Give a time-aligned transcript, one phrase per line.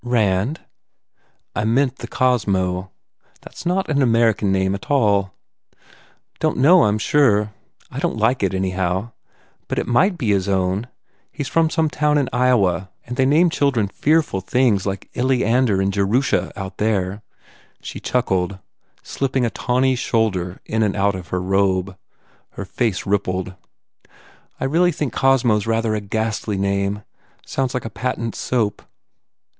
[0.03, 0.61] "Rand."
[1.55, 2.89] "I meant the Cosmo.
[3.41, 5.35] That s not an American name at all."
[6.39, 7.53] "Don t know, I m sure.
[7.91, 9.13] I don t like it, any how.
[9.67, 10.87] But it might be his own.
[11.31, 15.79] He s from some town in Iowa and they name children fearful things like Eliander
[15.79, 17.21] and Jerusha, out there."
[17.83, 18.57] She chuckled,
[19.03, 21.95] slipping a tawny shoulder in and out of her robe.
[22.53, 23.53] Her face rippled,
[24.59, 27.03] "I really think Cosmo s a rather ghastly name.
[27.45, 28.81] Sounds like a patent soup.